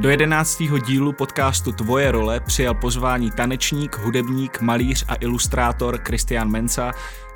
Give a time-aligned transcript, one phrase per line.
[0.00, 6.92] Do jedenáctého dílu podcastu Tvoje role přijal pozvání tanečník, hudebník, malíř a ilustrátor Christian Mensa,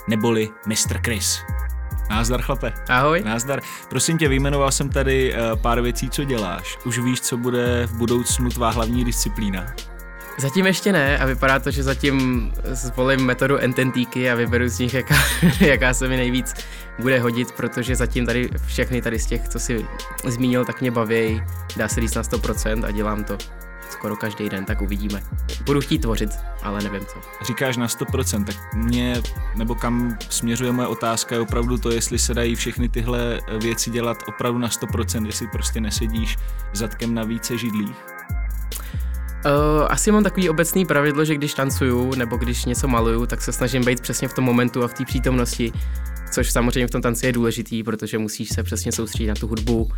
[0.09, 0.99] neboli Mr.
[1.05, 1.39] Chris.
[2.11, 2.73] Názdar, chlape.
[2.89, 3.23] Ahoj.
[3.25, 3.61] Názdar.
[3.89, 6.79] Prosím tě, vyjmenoval jsem tady uh, pár věcí, co děláš.
[6.85, 9.67] Už víš, co bude v budoucnu tvá hlavní disciplína?
[10.43, 14.95] Zatím ještě ne a vypadá to, že zatím zvolím metodu ententíky a vyberu z nich,
[14.95, 15.15] jaká,
[15.61, 16.55] jaká se mi nejvíc
[16.99, 19.87] bude hodit, protože zatím tady všechny tady z těch, co si
[20.25, 21.43] zmínil, tak mě baví,
[21.77, 23.39] dá se říct na 100% a dělám to
[23.91, 25.23] skoro každý den, tak uvidíme.
[25.65, 26.31] Budu chtít tvořit,
[26.63, 27.19] ale nevím co.
[27.45, 29.23] Říkáš na 100%, tak mě,
[29.57, 34.23] nebo kam směřuje moje otázka, je opravdu to, jestli se dají všechny tyhle věci dělat
[34.29, 36.37] opravdu na 100%, jestli prostě nesedíš
[36.73, 37.97] zadkem na více židlích.
[39.47, 43.53] Uh, asi mám takový obecný pravidlo, že když tancuju nebo když něco maluju, tak se
[43.53, 45.73] snažím být přesně v tom momentu a v té přítomnosti,
[46.33, 49.83] což samozřejmě v tom tanci je důležitý, protože musíš se přesně soustředit na tu hudbu
[49.83, 49.91] uh,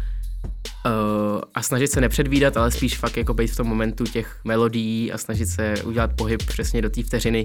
[1.54, 5.18] a snažit se nepředvídat, ale spíš fakt jako být v tom momentu těch melodií a
[5.18, 7.44] snažit se udělat pohyb přesně do té vteřiny,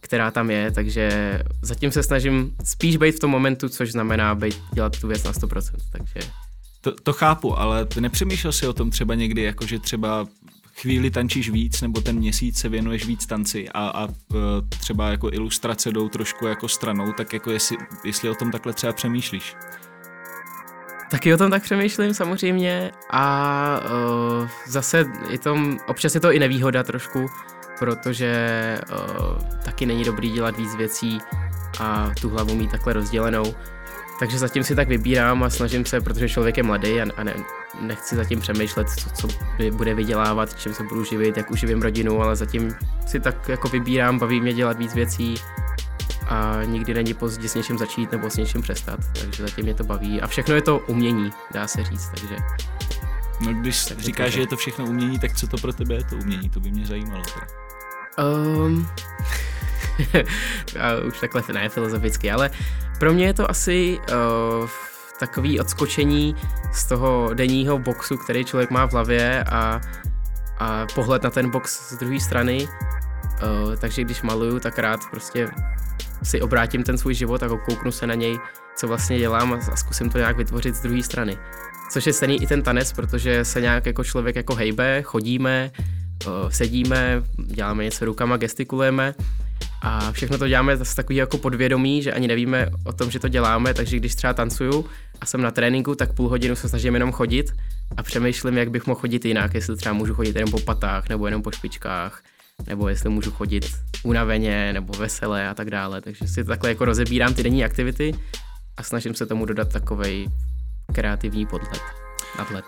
[0.00, 4.62] která tam je, takže zatím se snažím spíš být v tom momentu, což znamená být,
[4.72, 5.62] dělat tu věc na 100%,
[5.92, 6.30] takže...
[6.80, 10.26] To, to chápu, ale ty nepřemýšlel si o tom třeba někdy, jako že třeba
[10.80, 14.12] chvíli tančíš víc, nebo ten měsíc se věnuješ víc tanci a, a e,
[14.78, 18.92] třeba jako ilustrace jdou trošku jako stranou, tak jako jestli, jestli o tom takhle třeba
[18.92, 19.56] přemýšlíš.
[21.10, 23.80] Taky o tom tak přemýšlím samozřejmě a
[24.40, 25.56] uh, zase je to,
[25.86, 27.26] občas je to i nevýhoda trošku,
[27.78, 31.18] protože uh, taky není dobrý dělat víc věcí
[31.80, 33.54] a tu hlavu mít takhle rozdělenou.
[34.18, 37.34] Takže zatím si tak vybírám a snažím se, protože člověk je mladý a, a ne,
[37.80, 39.28] nechci zatím přemýšlet, co, co
[39.70, 42.74] bude vydělávat, čím se budu živit, jak uživím rodinu, ale zatím
[43.06, 45.34] si tak jako vybírám, baví mě dělat víc věcí
[46.28, 49.84] a nikdy není pozdě s něčím začít nebo s něčím přestat, takže zatím mě to
[49.84, 52.36] baví a všechno je to umění, dá se říct, takže...
[53.40, 56.04] No když takže říkáš, že je to všechno umění, tak co to pro tebe je
[56.04, 57.22] to umění, to by mě zajímalo.
[58.18, 58.88] Um,
[61.08, 62.50] už takhle ne filozoficky, ale
[62.98, 64.68] pro mě je to asi uh,
[65.20, 66.36] takový odskočení
[66.72, 69.80] z toho denního boxu, který člověk má v hlavě a,
[70.58, 72.68] a pohled na ten box z druhé strany.
[72.68, 75.48] Uh, takže když maluju, tak rád prostě
[76.22, 78.38] si obrátím ten svůj život a kouknu se na něj,
[78.76, 81.38] co vlastně dělám a zkusím to nějak vytvořit z druhé strany.
[81.90, 85.70] Což je stejný i ten tanec, protože se nějak jako člověk jako hejbe, chodíme,
[86.26, 89.14] uh, sedíme, děláme něco rukama, gestikulujeme
[89.82, 93.28] a všechno to děláme z takový jako podvědomí, že ani nevíme o tom, že to
[93.28, 94.86] děláme, takže když třeba tancuju
[95.20, 97.52] a jsem na tréninku, tak půl hodinu se snažím jenom chodit
[97.96, 101.26] a přemýšlím, jak bych mohl chodit jinak, jestli třeba můžu chodit jenom po patách nebo
[101.26, 102.22] jenom po špičkách,
[102.66, 103.66] nebo jestli můžu chodit
[104.02, 106.00] unaveně nebo veselé a tak dále.
[106.00, 108.14] Takže si takhle jako rozebírám ty denní aktivity
[108.76, 110.26] a snažím se tomu dodat takovej
[110.92, 111.82] kreativní podhled,
[112.38, 112.64] nadhled.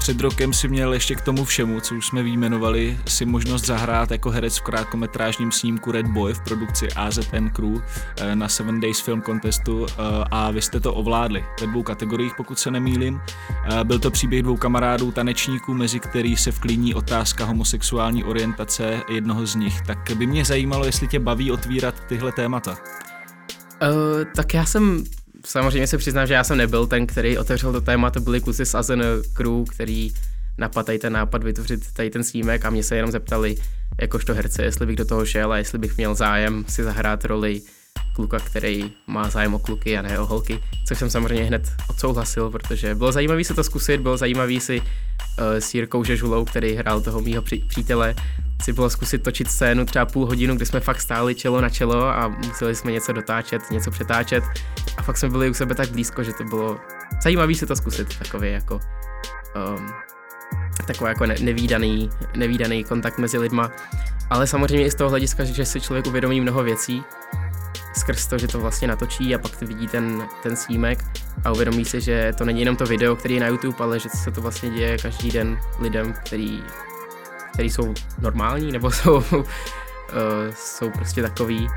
[0.00, 4.10] Před rokem si měl ještě k tomu všemu, co už jsme výjmenovali, si možnost zahrát
[4.10, 7.82] jako herec v krátkometrážním snímku Red Boy v produkci AZN Crew
[8.16, 9.94] eh, na Seven Days Film Contestu eh,
[10.30, 13.20] a vy jste to ovládli ve dvou kategoriích, pokud se nemýlím.
[13.50, 19.46] Eh, byl to příběh dvou kamarádů tanečníků, mezi který se vklíní otázka homosexuální orientace jednoho
[19.46, 19.80] z nich.
[19.80, 22.70] Tak by mě zajímalo, jestli tě baví otvírat tyhle témata.
[23.82, 25.04] Uh, tak já jsem
[25.46, 28.66] samozřejmě se přiznám, že já jsem nebyl ten, který otevřel to téma, to byli kluci
[28.66, 29.02] z Azen
[29.32, 30.12] Crew, který
[30.58, 33.56] napadají ten nápad vytvořit tady ten snímek a mě se jenom zeptali,
[34.00, 37.62] jakožto herce, jestli bych do toho šel a jestli bych měl zájem si zahrát roli
[38.14, 42.50] kluka, který má zájem o kluky a ne o holky, což jsem samozřejmě hned odsouhlasil,
[42.50, 44.86] protože bylo zajímavé si to zkusit, bylo zajímavé si uh,
[45.58, 48.14] s Jirkou Žežulou, který hrál toho mýho přítele,
[48.60, 52.06] si bylo zkusit točit scénu třeba půl hodinu, kdy jsme fakt stáli čelo na čelo
[52.06, 54.44] a museli jsme něco dotáčet, něco přetáčet.
[54.96, 56.78] A fakt jsme byli u sebe tak blízko, že to bylo
[57.22, 58.80] zajímavé si to zkusit, takový jako
[59.76, 59.92] um,
[60.86, 63.70] takový jako ne, nevýdaný, nevýdaný kontakt mezi lidma,
[64.30, 67.04] ale samozřejmě i z toho hlediska, že si člověk uvědomí mnoho věcí,
[67.98, 71.04] skrz to, že to vlastně natočí a pak vidí ten, ten snímek
[71.44, 74.08] a uvědomí si, že to není jenom to video, který je na YouTube, ale že
[74.08, 76.62] se to vlastně děje každý den lidem, který
[77.60, 79.44] který jsou normální, nebo jsou, uh,
[80.54, 81.68] jsou prostě takový,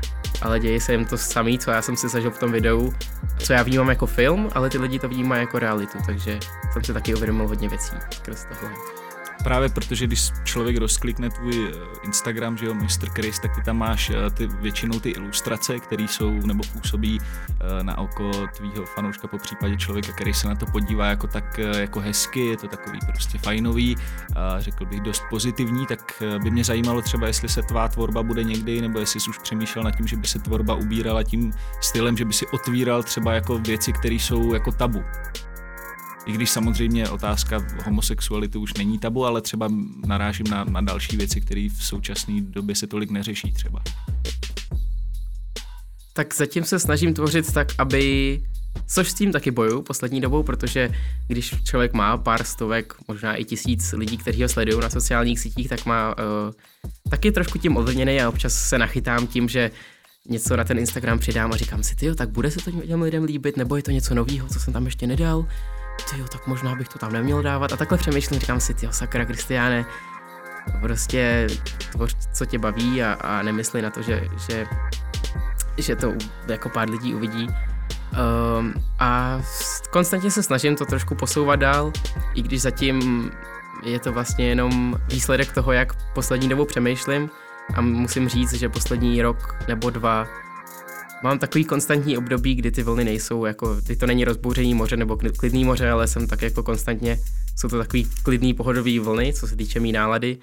[0.42, 2.94] ale děje se jim to samý, co já jsem si zažil v tom videu,
[3.38, 6.38] co já vnímám jako film, ale ty lidi to vnímají jako realitu, takže
[6.72, 9.03] jsem si taky uvědomil hodně věcí skrz tohle
[9.42, 13.08] právě protože když člověk rozklikne tvůj eh, Instagram, že jo, Mr.
[13.14, 17.82] Chris, tak ty tam máš eh, ty, většinou ty ilustrace, které jsou nebo působí eh,
[17.82, 22.00] na oko tvýho fanouška, po případě člověka, který se na to podívá jako tak jako
[22.00, 23.96] hezky, je to takový prostě fajnový,
[24.36, 28.44] a řekl bych dost pozitivní, tak by mě zajímalo třeba, jestli se tvá tvorba bude
[28.44, 32.16] někdy, nebo jestli jsi už přemýšlel nad tím, že by se tvorba ubírala tím stylem,
[32.16, 35.04] že by si otvíral třeba jako věci, které jsou jako tabu.
[36.26, 39.68] I když samozřejmě otázka homosexuality už není tabu, ale třeba
[40.06, 43.82] narážím na, na další věci, které v současné době se tolik neřeší třeba.
[46.12, 48.40] Tak zatím se snažím tvořit tak, aby
[48.86, 50.90] Což s tím taky boju poslední dobou, protože
[51.26, 55.68] když člověk má pár stovek, možná i tisíc lidí, kteří ho sledují na sociálních sítích,
[55.68, 56.52] tak má uh,
[57.10, 59.70] taky trošku tím ovlivněný a občas se nachytám tím, že
[60.28, 63.24] něco na ten Instagram přidám a říkám si, ty tak bude se to těm lidem
[63.24, 65.46] líbit, nebo je to něco nového, co jsem tam ještě nedal,
[66.10, 69.24] ty tak možná bych to tam neměl dávat a takhle přemýšlím, říkám si, ty sakra
[69.24, 69.84] Kristiáne,
[70.80, 71.46] prostě
[71.92, 74.66] tvoř, co tě baví a, a nemysli na to, že, že,
[75.78, 76.12] že to
[76.48, 77.48] jako pár lidí uvidí.
[78.58, 79.40] Um, a
[79.90, 81.92] konstantně se snažím to trošku posouvat dál,
[82.34, 83.30] i když zatím
[83.82, 87.30] je to vlastně jenom výsledek toho, jak poslední dobou přemýšlím
[87.74, 90.26] a musím říct, že poslední rok nebo dva
[91.22, 95.16] mám takový konstantní období, kdy ty vlny nejsou, jako, kdy to není rozbouření moře nebo
[95.16, 97.18] klidný moře, ale jsem tak jako konstantně,
[97.56, 100.38] jsou to takový klidný pohodový vlny, co se týče mý nálady.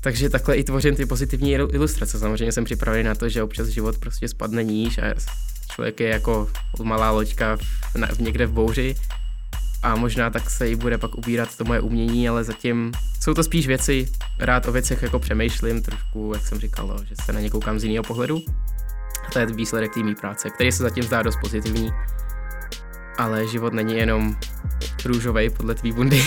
[0.00, 2.18] Takže takhle i tvořím ty pozitivní ilustrace.
[2.18, 5.14] Samozřejmě jsem připravený na to, že občas život prostě spadne níž a
[5.72, 6.48] člověk je jako
[6.82, 7.56] malá loďka
[8.14, 8.94] v, někde v bouři
[9.82, 13.42] a možná tak se i bude pak ubírat to moje umění, ale zatím jsou to
[13.42, 14.08] spíš věci,
[14.38, 17.78] rád o věcech jako přemýšlím trošku, jak jsem říkal, no, že se na ně koukám
[17.78, 18.42] z jiného pohledu.
[19.30, 21.92] A to je výsledek té práce, který se zatím zdá dost pozitivní.
[23.18, 24.36] Ale život není jenom
[25.04, 26.24] růžovej podle tvý bundy,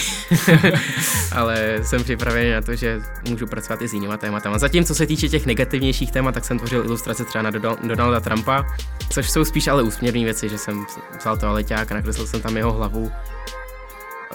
[1.32, 4.58] ale jsem připravený na to, že můžu pracovat i s jinýma tématama.
[4.58, 7.52] Zatím, co se týče těch negativnějších témat, tak jsem tvořil ilustrace třeba na
[7.84, 8.66] Donalda Trumpa,
[9.10, 10.86] což jsou spíš ale úsměvné věci, že jsem
[11.20, 11.54] vzal to a
[11.94, 13.12] nakreslil jsem tam jeho hlavu.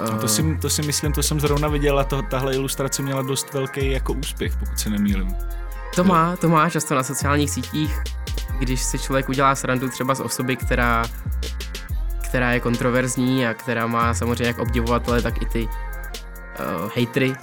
[0.00, 3.23] No to, si, to si myslím, to jsem zrovna viděl a to, tahle ilustrace měla
[3.23, 5.37] dost velký jako úspěch, pokud se nemýlim.
[5.94, 7.94] To má, to má často na sociálních sítích,
[8.59, 11.05] když si člověk udělá srandu třeba z osoby, která
[12.29, 17.35] která je kontroverzní a která má samozřejmě jak obdivovatele, tak i ty uh, hatery, uh,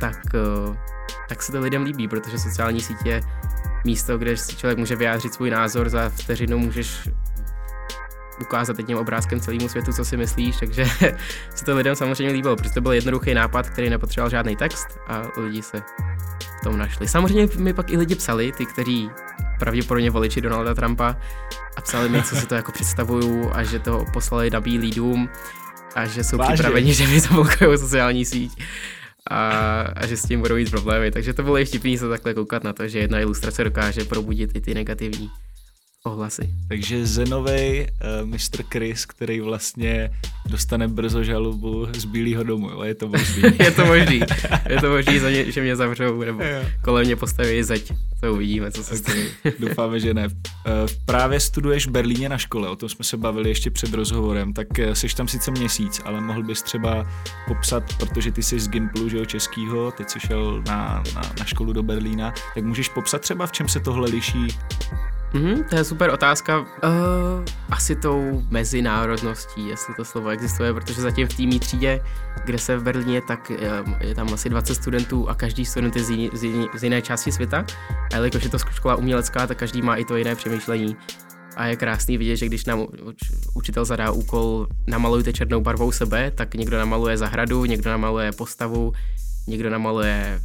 [0.00, 0.16] tak,
[0.68, 0.76] uh,
[1.28, 3.20] tak se to lidem líbí, protože sociální sítě je
[3.84, 7.08] místo, kde si člověk může vyjádřit svůj názor, za vteřinu můžeš
[8.40, 10.84] ukázat tím obrázkem celému světu, co si myslíš, takže
[11.54, 15.22] se to lidem samozřejmě líbilo, protože to byl jednoduchý nápad, který nepotřeboval žádný text a
[15.36, 15.82] lidi se
[16.58, 17.08] v tom našli.
[17.08, 19.10] Samozřejmě mi pak i lidi psali, ty, kteří
[19.62, 21.16] pravděpodobně voliči Donalda Trumpa
[21.76, 25.28] a psali mi, co si to jako představuju a že to poslali na Bílý dům
[25.94, 26.54] a že jsou Vážně?
[26.54, 28.62] připraveni, že mi zablokují sociální síť
[29.30, 29.48] a,
[29.96, 31.10] a že s tím budou mít problémy.
[31.10, 34.50] Takže to bylo ještě vtipný se takhle koukat na to, že jedna ilustrace dokáže probudit
[34.54, 35.30] i ty negativní
[36.04, 36.54] ohlasy.
[36.68, 37.86] Takže Zenovej
[38.22, 38.62] uh, Mr.
[38.72, 40.10] Chris, který vlastně
[40.46, 42.82] dostane brzo žalobu z Bílého domu, jo?
[42.82, 43.42] je to možný.
[43.58, 44.20] je to možný,
[44.68, 45.20] je to možný,
[45.52, 46.64] že mě zavřou, nebo jo.
[46.84, 49.20] kolem mě postaví zeď, to uvidíme, co se stane.
[49.58, 50.26] Doufáme, že ne.
[50.26, 50.32] Uh,
[51.04, 54.66] právě studuješ v Berlíně na škole, o tom jsme se bavili ještě před rozhovorem, tak
[54.78, 57.06] uh, jsi tam sice měsíc, ale mohl bys třeba
[57.48, 61.44] popsat, protože ty jsi z Gimplu, že jo, českýho, teď jsi šel na, na, na
[61.44, 64.46] školu do Berlína, tak můžeš popsat třeba, v čem se tohle liší
[65.34, 66.60] Mm, to je super otázka.
[66.60, 66.66] Uh,
[67.70, 72.00] asi tou mezinárodností, jestli to slovo existuje, protože zatím v té třídě,
[72.44, 73.70] kde se v Berlíně, tak je,
[74.00, 77.02] je tam asi 20 studentů a každý student je z, jiný, z, jiný, z jiné
[77.02, 77.64] části světa.
[78.12, 80.96] A jelikož je to škola umělecká, tak každý má i to jiné přemýšlení.
[81.56, 82.86] A je krásný vidět, že když nám
[83.54, 88.92] učitel zadá úkol namalujte černou barvou sebe, tak někdo namaluje zahradu, někdo namaluje postavu,
[89.46, 90.40] někdo namaluje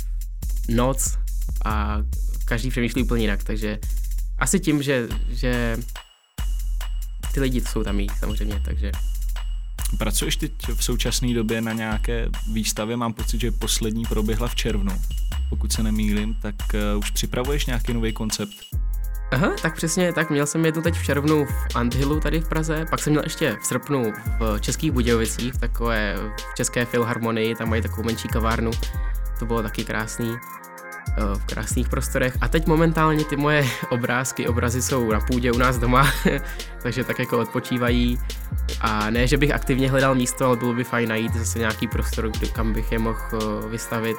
[0.69, 1.17] noc
[1.65, 2.01] a
[2.45, 3.79] každý přemýšlí úplně jinak, takže
[4.39, 5.77] asi tím, že, že
[7.33, 8.91] ty lidi jsou tam jí samozřejmě, takže...
[9.97, 12.97] Pracuješ teď v současné době na nějaké výstavě?
[12.97, 14.91] Mám pocit, že poslední proběhla v červnu.
[15.49, 18.53] Pokud se nemýlím, tak uh, už připravuješ nějaký nový koncept?
[19.31, 22.85] Aha, tak přesně, tak měl jsem jednu teď v červnu v Anthillu tady v Praze,
[22.89, 26.15] pak jsem měl ještě v srpnu v Českých Budějovicích, v takové
[26.51, 28.71] v České filharmonii, tam mají takovou menší kavárnu,
[29.39, 30.35] to bylo taky krásný.
[31.17, 32.37] Eh, v krásných prostorech.
[32.41, 36.11] A teď momentálně ty moje obrázky, obrazy jsou na půdě u nás doma,
[36.83, 38.19] takže tak jako odpočívají.
[38.81, 42.31] A ne, že bych aktivně hledal místo, ale bylo by fajn najít zase nějaký prostor,
[42.53, 44.17] kam bych je mohl eh, vystavit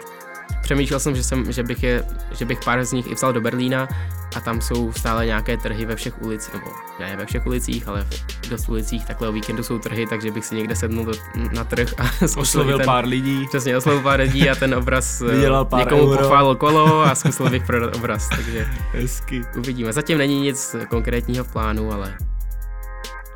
[0.63, 2.05] Přemýšlel jsem, že, jsem, že, bych je,
[2.39, 3.89] že bych pár z nich i vzal do Berlína
[4.37, 6.67] a tam jsou stále nějaké trhy ve všech ulicích, nebo
[7.01, 8.07] ne ve všech ulicích, ale
[8.45, 11.13] v dost ulicích takhle o víkendu jsou trhy, takže bych si někde sednul do,
[11.53, 13.47] na trh a oslovil ten, pár lidí.
[13.49, 16.19] Přesně, oslovil pár lidí a ten obraz eh, pár někomu euro.
[16.19, 19.43] pochválil kolo a zkusil bych prodat obraz, takže Hezky.
[19.57, 19.93] uvidíme.
[19.93, 22.17] Zatím není nic konkrétního v plánu, ale...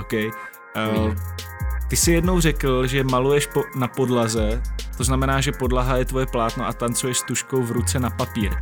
[0.00, 0.12] OK.
[0.12, 1.14] Uh,
[1.88, 4.62] ty jsi jednou řekl, že maluješ po, na podlaze,
[5.02, 8.54] to znamená, že podlaha je tvoje plátno a tancuješ s tuškou v ruce na papír.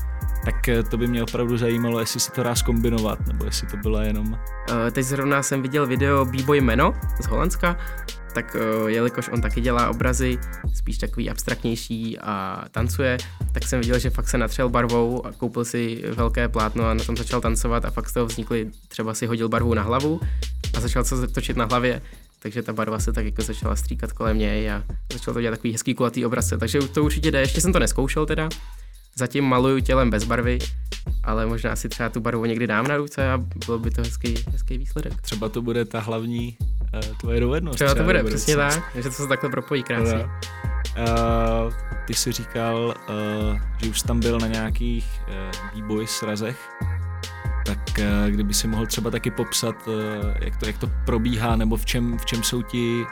[0.45, 3.77] Tak eh, to by mě opravdu zajímalo, jestli se to dá zkombinovat, nebo jestli to
[3.77, 4.33] bylo jenom...
[4.33, 7.77] Uh, teď zrovna jsem viděl video B-Boy Meno z Holandska
[8.35, 10.39] tak uh, jelikož on taky dělá obrazy,
[10.75, 13.19] spíš takový abstraktnější a tancuje,
[13.53, 17.05] tak jsem viděl, že fakt se natřel barvou a koupil si velké plátno a na
[17.05, 20.21] tom začal tancovat a fakt z toho vznikly, třeba si hodil barvu na hlavu
[20.77, 22.03] a začal se točit na hlavě,
[22.43, 25.73] takže ta barva se tak jako začala stříkat kolem něj a začal to dělat takový
[25.73, 28.49] hezký kulatý obrazce, takže to určitě jde, ještě jsem to neskoušel teda,
[29.17, 30.59] zatím maluju tělem bez barvy,
[31.25, 34.35] ale možná si třeba tu barvu někdy dám na ruce a bylo by to hezký,
[34.53, 35.21] hezký výsledek.
[35.21, 36.57] Třeba to bude ta hlavní
[36.95, 37.75] uh, tvoje dovednost.
[37.75, 40.25] Třeba, třeba to bude, přesně tak, že to se takhle propojí krásně.
[40.99, 41.73] Uh,
[42.07, 46.69] ty jsi říkal, uh, že už tam byl na nějakých uh, b-boy srazech,
[47.71, 49.95] tak uh, kdyby si mohl třeba taky popsat, uh,
[50.41, 53.05] jak, to, jak to probíhá, nebo v čem, v čem jsou ti,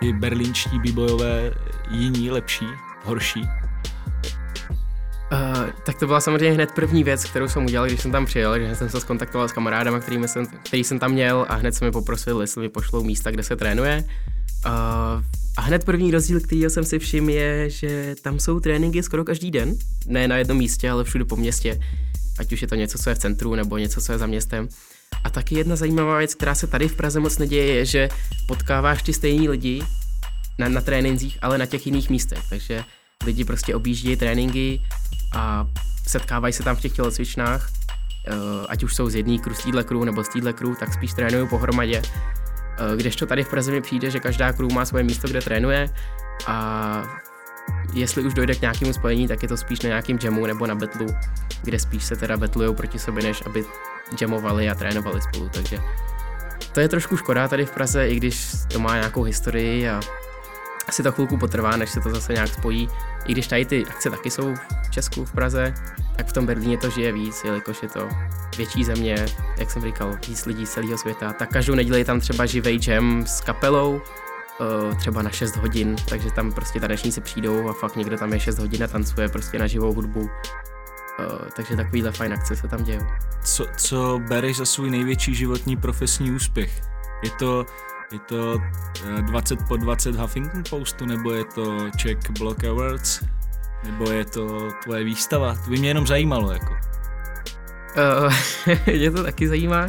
[0.00, 1.54] ti berlínští b-boyové
[1.90, 2.66] jiní, lepší,
[3.04, 3.42] horší?
[5.32, 8.58] Uh, tak to byla samozřejmě hned první věc, kterou jsem udělal, když jsem tam přijel,
[8.58, 11.88] že jsem se skontaktoval s kamarádama, kterými jsem, který jsem tam měl a hned jsem
[11.88, 14.04] mi poprosil, jestli mi pošlou místa, kde se trénuje.
[14.66, 14.72] Uh,
[15.56, 19.50] a hned první rozdíl, který jsem si všiml, je, že tam jsou tréninky skoro každý
[19.50, 19.74] den.
[20.06, 21.80] Ne na jednom místě, ale všude po městě.
[22.40, 24.68] Ať už je to něco, co je v centru, nebo něco, co je za městem.
[25.24, 28.08] A taky jedna zajímavá věc, která se tady v Praze moc neděje, je, že
[28.46, 29.82] potkáváš ty stejní lidi
[30.58, 32.38] na, na trénincích, ale na těch jiných místech.
[32.48, 32.84] Takže
[33.24, 34.80] lidi prostě objíždějí tréninky
[35.32, 35.66] a
[36.08, 37.70] setkávají se tam v těch tělocvičnách,
[38.26, 38.32] eh,
[38.68, 41.12] ať už jsou z jedné kru, z týdle kru nebo z týdle kru, tak spíš
[41.12, 42.02] trénují pohromadě.
[42.02, 45.88] Eh, kdežto tady v Praze mi přijde, že každá crew má svoje místo, kde trénuje
[46.46, 47.29] a
[47.92, 50.74] jestli už dojde k nějakému spojení, tak je to spíš na nějakým jamu nebo na
[50.74, 51.06] betlu,
[51.62, 53.64] kde spíš se teda betlujou proti sobě, než aby
[54.20, 55.78] jamovali a trénovali spolu, takže
[56.72, 60.00] to je trošku škoda tady v Praze, i když to má nějakou historii a
[60.88, 62.88] asi to chvilku potrvá, než se to zase nějak spojí.
[63.26, 64.54] I když tady ty akce taky jsou
[64.86, 65.74] v Česku, v Praze,
[66.16, 68.08] tak v tom Berlíně to žije víc, jelikož je to
[68.56, 69.26] větší země,
[69.58, 71.32] jak jsem říkal, víc lidí z celého světa.
[71.32, 74.00] Tak každou neděli tam třeba živej jam s kapelou,
[74.98, 78.58] třeba na 6 hodin, takže tam prostě tanečníci přijdou a fakt někdo tam je 6
[78.58, 80.20] hodin a tancuje prostě na živou hudbu.
[80.20, 80.28] Uh,
[81.56, 83.02] takže takovýhle fajn akce se tam dějou.
[83.44, 86.82] Co, co bereš za svůj největší životní profesní úspěch?
[87.24, 87.66] Je to
[88.12, 88.60] je to
[89.20, 93.20] 20 po 20 Huffington Postu, nebo je to Czech Block Awards,
[93.84, 95.54] nebo je to tvoje výstava?
[95.54, 96.76] To by mě jenom zajímalo, jako.
[97.96, 98.34] Uh,
[98.96, 99.86] mě to taky zajímá.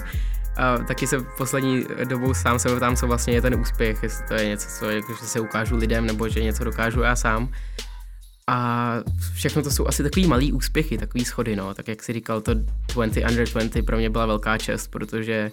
[0.57, 4.33] A taky se poslední dobou sám se ptám, co vlastně je ten úspěch, jestli to
[4.33, 7.51] je něco, co jako, že se ukážu lidem, nebo že něco dokážu já sám.
[8.47, 8.95] A
[9.33, 11.73] všechno to jsou asi takový malý úspěchy, takový schody, no.
[11.73, 12.53] Tak jak si říkal, to
[12.93, 15.51] 20 under 20 pro mě byla velká čest, protože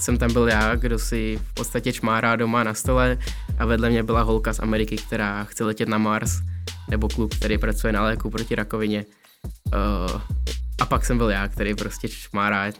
[0.00, 3.18] jsem tam byl já, kdo si v podstatě čmárá doma na stole
[3.58, 6.32] a vedle mě byla holka z Ameriky, která chce letět na Mars,
[6.90, 9.04] nebo kluk, který pracuje na léku proti rakovině.
[9.66, 10.20] Uh,
[10.80, 12.72] a pak jsem byl já, který prostě čmárá,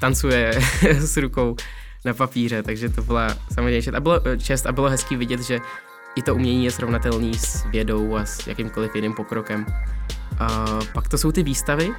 [0.00, 0.60] tancuje
[0.98, 1.56] s rukou
[2.04, 5.58] na papíře, takže to byla samozřejmě čest a bylo, čest a bylo hezký vidět, že
[6.16, 9.66] i to umění je srovnatelný s vědou a s jakýmkoliv jiným pokrokem.
[10.40, 11.90] Uh, pak to jsou ty výstavy,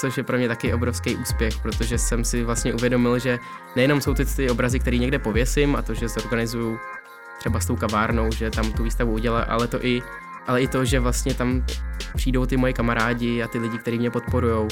[0.00, 3.38] což je pro mě taky obrovský úspěch, protože jsem si vlastně uvědomil, že
[3.76, 6.78] nejenom jsou ty, ty obrazy, které někde pověsím a to, že zorganizuju
[7.38, 10.02] třeba s tou kavárnou, že tam tu výstavu udělá, ale to i
[10.46, 11.66] ale i to, že vlastně tam
[12.16, 14.68] přijdou ty moje kamarádi a ty lidi, kteří mě podporují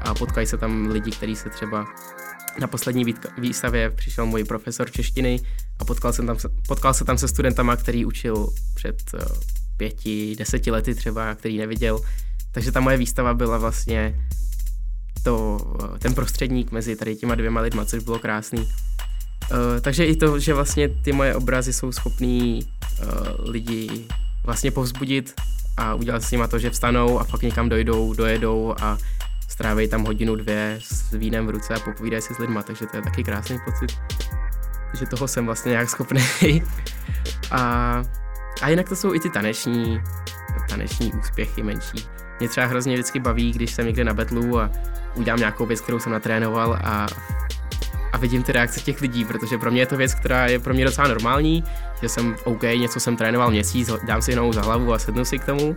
[0.00, 1.86] a potkají se tam lidi, kteří se třeba
[2.60, 5.40] na poslední výstavě přišel můj profesor češtiny
[5.78, 6.36] a potkal, jsem tam,
[6.68, 9.24] potkal se tam se studentama, který učil před eh,
[9.76, 12.00] pěti, deseti lety třeba, který neviděl.
[12.52, 14.14] Takže ta moje výstava byla vlastně
[15.22, 15.58] to,
[15.98, 18.60] ten prostředník mezi tady těma dvěma lidma, což bylo krásný.
[18.60, 22.60] Uh, takže i to, že vlastně ty moje obrazy jsou schopný
[23.38, 24.06] lidi
[24.44, 25.34] vlastně povzbudit
[25.76, 28.98] a udělat s nima to, že vstanou a fakt někam dojdou, dojedou a
[29.48, 32.96] strávejí tam hodinu, dvě s vínem v ruce a popovídají si s lidma, takže to
[32.96, 33.98] je taky krásný pocit,
[34.98, 36.22] že toho jsem vlastně nějak schopný.
[37.50, 38.02] a,
[38.62, 40.00] a jinak to jsou i ty taneční,
[40.68, 42.06] taneční úspěchy menší.
[42.40, 44.70] Mě třeba hrozně vždycky baví, když jsem někde na betlu a
[45.14, 47.06] udělám nějakou věc, kterou jsem natrénoval a,
[48.12, 50.74] a vidím ty reakce těch lidí, protože pro mě je to věc, která je pro
[50.74, 51.64] mě docela normální,
[52.02, 55.38] že jsem OK, něco jsem trénoval měsíc, dám si jenom za hlavu a sednu si
[55.38, 55.76] k tomu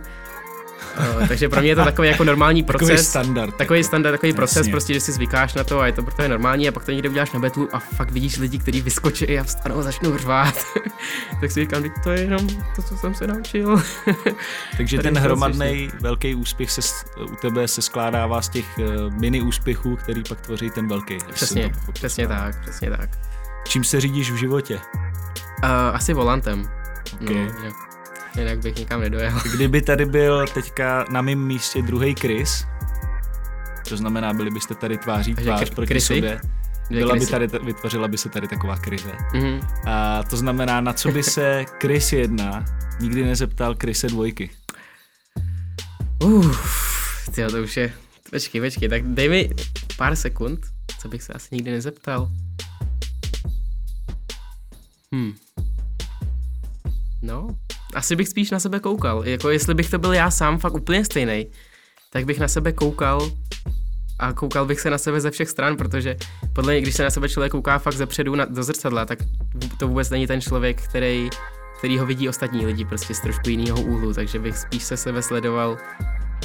[1.28, 2.88] takže pro mě je to takový jako normální proces.
[2.88, 3.56] Takový standard.
[3.56, 3.88] Takový jako.
[3.88, 4.36] standard, takový Jasně.
[4.36, 6.90] proces, prostě, že si zvykáš na to a je to pro normální a pak to
[6.90, 10.54] někde uděláš na betlu a fakt vidíš lidi, kteří vyskočí a vstanou a začnou řvát.
[11.40, 12.46] tak si říkám, to je jenom
[12.76, 13.82] to, co jsem se naučil.
[14.76, 16.80] takže ten hromadný velký úspěch se,
[17.32, 21.18] u tebe se skládává z těch uh, mini úspěchů, který pak tvoří ten velký.
[21.32, 23.10] Přesně, přesně tak, přesně tak.
[23.68, 24.74] Čím se řídíš v životě?
[24.74, 26.70] Uh, asi volantem.
[27.22, 27.46] Okay.
[27.64, 27.91] No,
[28.36, 29.32] jinak bych nikam nedojel.
[29.54, 32.66] Kdyby tady byl teďka na mém místě druhý Chris,
[33.88, 36.14] to znamená, byli byste tady tváří tvář proti Chrisy?
[36.14, 36.40] sobě.
[36.90, 39.12] Byla by tady, vytvořila by se tady taková krize.
[39.34, 39.60] Mhm.
[39.86, 42.64] A to znamená, na co by se Chris 1
[43.00, 44.50] nikdy nezeptal Chrise dvojky.
[46.24, 47.92] Uf, tyjo, to už je...
[48.30, 49.50] Počkej, počkej, tak dej mi
[49.96, 50.60] pár sekund,
[51.00, 52.30] co bych se asi nikdy nezeptal.
[55.14, 55.32] Hm.
[57.22, 57.48] No,
[57.94, 59.22] asi bych spíš na sebe koukal.
[59.24, 61.46] Jako jestli bych to byl já sám fakt úplně stejný,
[62.10, 63.30] tak bych na sebe koukal
[64.18, 66.16] a koukal bych se na sebe ze všech stran, protože
[66.52, 69.18] podle mě, když se na sebe člověk kouká fakt zepředu na, do zrcadla, tak
[69.78, 71.30] to vůbec není ten člověk, který,
[71.78, 75.22] který ho vidí ostatní lidi prostě z trošku jiného úhlu, takže bych spíš se sebe
[75.22, 75.78] sledoval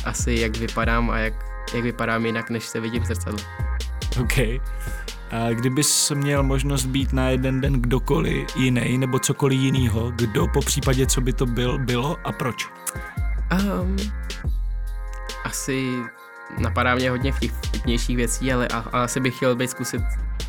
[0.05, 1.33] asi jak vypadám a jak,
[1.73, 3.43] jak vypadám jinak, než se vidím v zrcadle.
[4.21, 4.37] OK.
[5.31, 10.59] A kdybys měl možnost být na jeden den kdokoliv jiný nebo cokoliv jinýho, kdo po
[10.59, 12.69] případě, co by to byl, bylo a proč?
[13.51, 13.95] Um,
[15.43, 15.97] asi
[16.57, 20.01] napadá mě hodně v těch vtipnějších věcí, ale, a, ale asi bych chtěl být zkusit,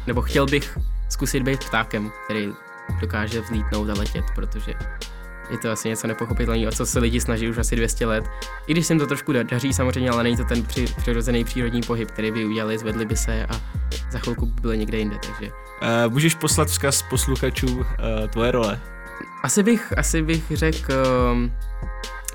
[0.07, 2.53] nebo chtěl bych zkusit být ptákem, který
[3.01, 4.75] dokáže vzlítnout a letět, protože
[5.51, 8.25] je to asi něco nepochopitelného, o co se lidi snaží už asi 200 let.
[8.67, 11.81] I když se jim to trošku daří samozřejmě, ale není to ten při, přirozený přírodní
[11.81, 13.61] pohyb, který by udělali, zvedli by se a
[14.11, 15.53] za chvilku by byli někde jinde, takže...
[16.07, 17.85] Uh, můžeš poslat vzkaz posluchačů uh,
[18.33, 18.81] tvoje role?
[19.43, 20.93] Asi bych, asi bych řekl,
[21.33, 21.53] um,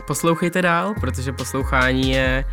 [0.08, 2.46] poslouchejte dál, protože poslouchání je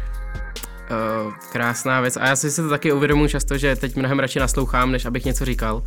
[0.90, 4.92] uh, krásná věc a já si to taky uvědomuji často, že teď mnohem radši naslouchám,
[4.92, 5.82] než abych něco říkal.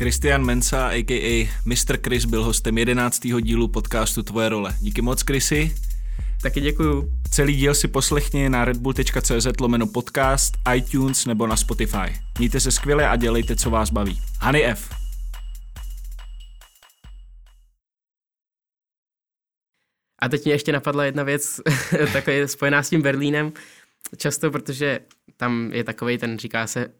[0.00, 1.48] Christian Mensa, a.k.a.
[1.64, 1.98] Mr.
[2.04, 3.20] Chris, byl hostem 11.
[3.40, 4.74] dílu podcastu Tvoje role.
[4.80, 5.74] Díky moc, Chrisy.
[6.42, 7.12] Taky děkuju.
[7.30, 12.16] Celý díl si poslechni na redbull.cz lomeno podcast, iTunes nebo na Spotify.
[12.38, 14.20] Mějte se skvěle a dělejte, co vás baví.
[14.40, 14.90] Hany F.
[20.22, 21.60] A teď mě ještě napadla jedna věc,
[22.12, 23.52] taková spojená s tím Berlínem.
[24.16, 25.00] Často, protože
[25.36, 26.90] tam je takový ten, říká se,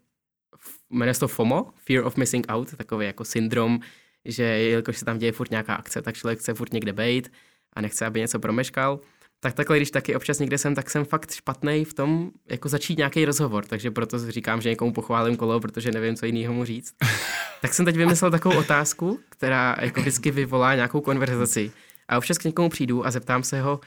[0.90, 3.80] jmenuje se to FOMO, Fear of Missing Out, takový jako syndrom,
[4.24, 7.32] že jelikož se tam děje furt nějaká akce, tak člověk chce furt někde být
[7.72, 9.00] a nechce, aby něco promeškal.
[9.40, 12.98] Tak takhle, když taky občas někde jsem, tak jsem fakt špatný v tom, jako začít
[12.98, 16.94] nějaký rozhovor, takže proto říkám, že někomu pochválím kolo, protože nevím, co jiného mu říct.
[17.60, 21.72] tak jsem teď vymyslel takovou otázku, která jako vždycky vyvolá nějakou konverzaci.
[22.08, 23.80] A občas k někomu přijdu a zeptám se ho,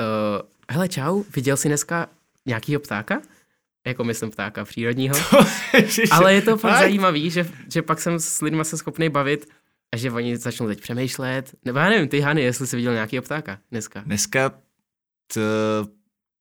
[0.00, 2.08] uh, hele čau, viděl jsi dneska
[2.46, 3.20] nějakýho ptáka?
[3.86, 5.14] Jako myslím ptáka přírodního.
[6.10, 9.46] Ale je to fakt zajímavý, že, že pak jsem s lidmi se schopný bavit
[9.92, 11.54] a že oni začnou teď přemýšlet.
[11.64, 14.00] Nebo já nevím, ty Hany, jestli jsi viděl nějaký ptáka dneska.
[14.00, 14.52] Dneska
[15.34, 15.40] t,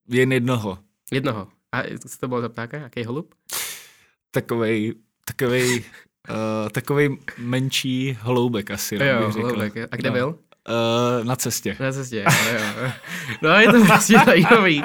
[0.10, 0.78] jen jednoho.
[1.12, 1.48] Jednoho.
[1.72, 2.78] A co to bylo za ptáka?
[2.78, 3.36] Jaký holub?
[4.32, 4.94] Takovej,
[5.26, 5.84] takovej,
[6.30, 8.96] uh, takovej menší holoubek asi.
[8.96, 9.74] Jo, jo holoubek.
[9.92, 10.14] A kde no.
[10.14, 10.40] byl?
[10.70, 11.78] Uh, na cestě.
[11.80, 12.92] Na cestě, jo, jo.
[13.42, 14.84] No je to prostě zajímavý.